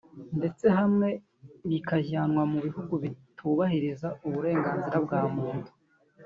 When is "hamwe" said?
0.77-1.09